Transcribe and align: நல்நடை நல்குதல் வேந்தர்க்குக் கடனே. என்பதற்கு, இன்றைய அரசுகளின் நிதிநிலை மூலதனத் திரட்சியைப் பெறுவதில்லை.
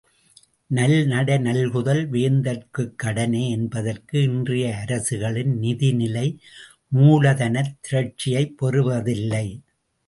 நல்நடை 0.67 1.35
நல்குதல் 1.37 2.09
வேந்தர்க்குக் 2.09 2.95
கடனே. 2.95 3.49
என்பதற்கு, 3.49 4.21
இன்றைய 4.21 4.75
அரசுகளின் 4.77 5.59
நிதிநிலை 5.59 6.37
மூலதனத் 6.95 7.75
திரட்சியைப் 7.81 8.55
பெறுவதில்லை. 8.61 9.47